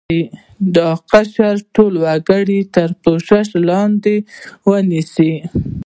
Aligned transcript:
د 0.03 0.03
دې 0.77 0.89
قشر 1.11 1.55
ټول 1.75 1.93
وګړي 2.05 2.59
تر 2.75 2.89
پوښښ 3.03 3.47
لاندې 3.69 4.15
ونیسي. 4.69 5.33